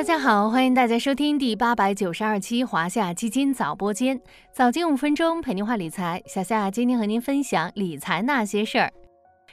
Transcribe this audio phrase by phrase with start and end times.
[0.00, 4.18] 大家好，欢迎大家收听第八百九十二期华夏基金早播间，
[4.50, 6.22] 早间五分钟陪您话理财。
[6.24, 8.90] 小夏今天和您分享理财那些事儿。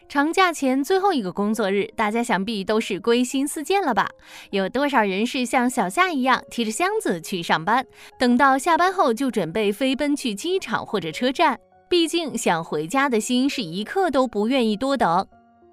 [0.08, 4.08] 长假前最后一个工作日，大家想必都是归心似箭了吧？
[4.52, 7.86] 有多少人是像小夏一样提着箱子去上班，
[8.18, 11.60] 等到下班后就准备飞奔去机场或者车站？
[11.90, 15.28] 毕竟想回家的心是一刻都不愿意多等。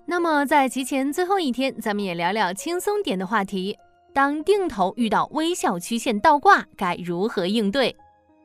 [0.04, 3.78] 那么在提前最后一天，咱们也聊聊轻松点的话题。
[4.14, 7.96] 当定投遇到微笑曲线倒挂，该如何应对？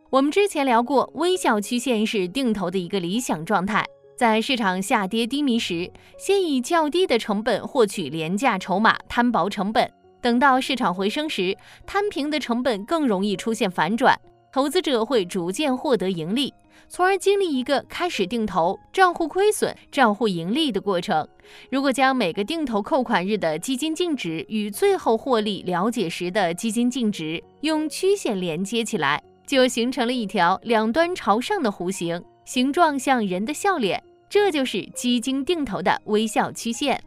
[0.10, 3.86] 我们之前聊过，微笑曲线是定投的一个理想状态。
[4.18, 9.88] 在市场下跌低迷时，先以较低的成本获取廉价筹码，摊薄成本；
[10.20, 11.56] 等到市场回升时，
[11.86, 14.20] 摊平的成本更容易出现反转，
[14.52, 16.52] 投资者会逐渐获得盈利。
[16.90, 21.26] 从而经历一个开始定投、账户亏损、账户盈利的过程。
[21.70, 37.00] 如果将每个定投扣款日的基金净值与最后获利了解时的基金净值用曲线连接起来，就形成了一条两端朝上的弧形，形状像人的笑脸，这就是基金定投的微笑曲线。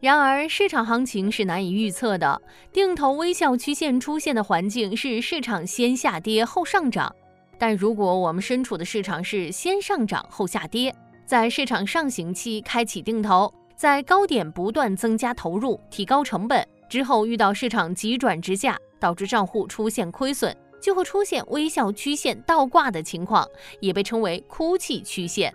[0.00, 2.40] 然而，市场行情是难以预测的，
[2.72, 7.14] 定投微笑曲线出现的环境是市场先下跌后上涨。
[7.58, 10.94] 但如果我们身处的市场是先上涨后下跌，
[11.26, 23.46] 在市场上行期开启定投，在高点不断增加投入，提高成本之后，遇到市场急转直下，导致账户出现亏损，就会出现微笑曲线倒挂的情况，
[23.80, 25.52] 也被称为哭泣曲线。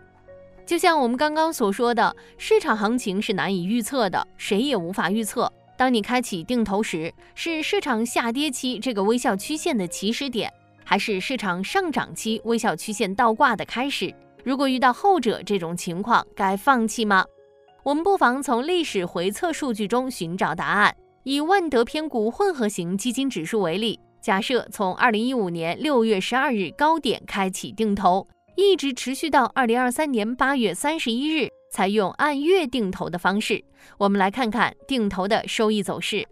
[0.65, 5.51] 就像我们刚刚所说的，市场行情是难以预测的，谁也无法预测。
[5.75, 10.51] 当你开启定投时，是市场下跌期这个微笑曲线的起始点。
[10.83, 14.13] 还是市场上涨期微笑曲线倒挂的开始。
[14.43, 17.25] 如果遇到后者这种情况，该放弃吗？
[17.83, 20.95] 我们不妨从历史回测数据中寻找答案。
[21.23, 28.27] 以万德偏股混合型基金指数为例，假设从二零一五年六月十二日高点开启定投，
[28.57, 33.63] 一直持续到二零二三年八月三十一日，采用按月定投的方式。
[33.97, 36.27] 我们来看看定投的收益走势。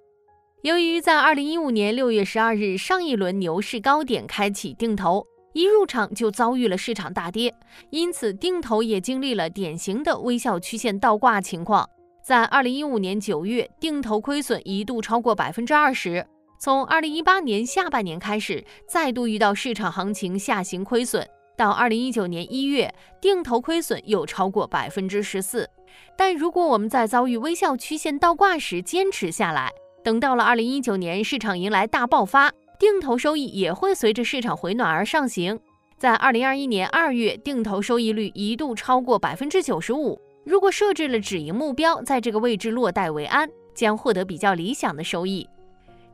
[0.64, 7.52] 由于在二零一五年六月十二日上一轮牛市高点开启定投，一入场就遭遇了市场大跌，
[7.90, 11.90] 因此定投也经历了典型的微笑曲线倒挂情况。
[12.24, 16.24] 在二零一五年九月，定投亏损一度超过百分之二十。
[16.60, 21.28] 从二零一八年下半年开始，再度遇到市场行情下行亏损，
[21.58, 25.68] 到二零一九年一月，定投亏损又超过百分之十四。
[26.16, 29.72] 但如果我们在遭遇微笑曲线倒挂时坚持下来，
[30.04, 35.60] 等到了二零一九年，市场迎来大爆发，定投收益也会随着市场回暖而上行。
[35.98, 40.20] 在二零二一年二月，定投收益率一度超过百分之九十五。
[40.44, 45.48] 如果设置了止盈目标，在这个位置落袋为安，将获得比较理想的收益。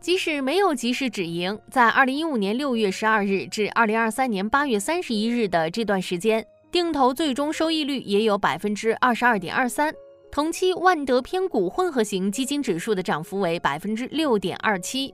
[0.01, 9.93] 即使没有及时止盈，在二零一五年六月十二日至二零二三年八月三十一日的这段时间，定投最终收益率也有百分之二十二点二三。
[10.37, 15.11] 同期万德偏股混合型基金指数的涨幅为百分之六点二七，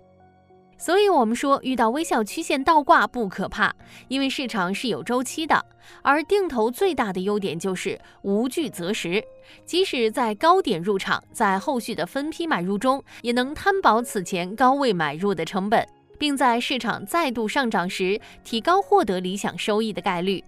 [0.77, 3.73] 所以我们说遇到微笑曲线倒挂不可怕，
[4.09, 5.65] 因为市场是有周期的。
[6.01, 9.23] 而定投最大的优点就是无惧择时，
[9.65, 15.87] 即使在高点入场，在后续的分批买入中，也能摊薄此前高位买入的成本，
[16.19, 20.43] 并在市场再度上涨时提高获得理想收益的概率。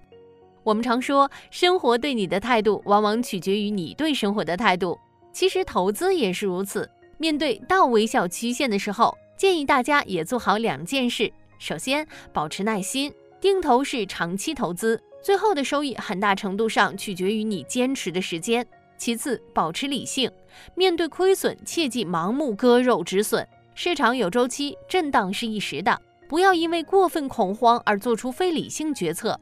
[0.65, 4.97] 我们常说，生活对你的态度，往往取决于你对生活的态度。
[5.31, 6.89] 其实投资也是如此。
[7.19, 18.63] 面对倒微笑曲线的时候，建议大家也做好两件事：首先，保持耐心，定投是长期投资，最后的收益很大程度上取决于你坚持的时间；
[18.97, 20.31] 其次，保持理性，
[20.73, 23.47] 面对亏损，切忌盲目割肉止损。
[23.75, 29.39] 市场有周期，震荡是一时的，不要因为过分恐慌而做出非理性决策。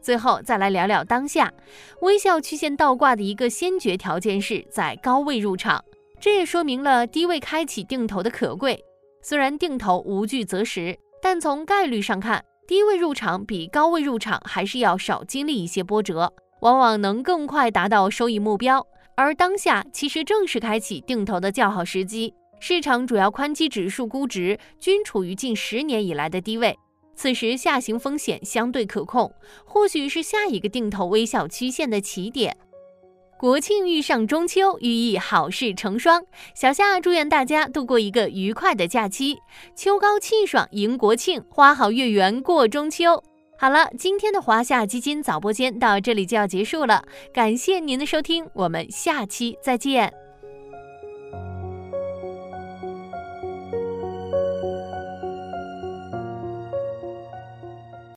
[0.00, 1.52] 最后再来聊聊当下
[2.00, 5.84] 微笑曲线倒挂的一个先决条件是在高位入场，
[6.20, 8.82] 这也说明了低位开启定投的可贵。
[9.22, 18.86] 虽然定投无惧择时，但从概率上看，低位入场比高位入场还是要少经历一些波折，往往能更快达到收益目标。
[19.16, 26.74] 而当下其实正是开启定投的较好时机，市场主要宽基指数估值均处于近十年以来的低位。
[27.20, 29.30] 此时下行风险相对可控，
[29.66, 32.56] 或许是下一个定投微笑曲线的起点。
[33.38, 36.24] 国庆遇上中秋，寓意好事成双。
[36.54, 39.36] 小夏祝愿大家度过一个愉快的假期，
[39.76, 43.22] 秋高气爽迎国庆，花好月圆过中秋。
[43.58, 50.29] 好了，今天的华夏基金早播间到这里就要结束了，感谢您的收听，我们下期再见。